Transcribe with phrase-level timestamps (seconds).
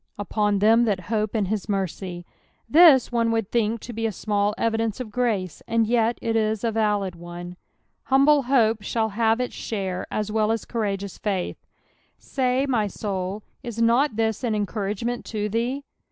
[0.17, 2.25] "Upon them that hops in hit mfrey."
[2.73, 7.13] Thig^nu would think to be a small evidence of grace, and yetjc is a valid
[7.15, 7.55] one.
[8.03, 11.57] (fumble hope shall have its share as well as courageous fsit^
[12.17, 15.83] Say, my soul, is not this sn encour agement to thee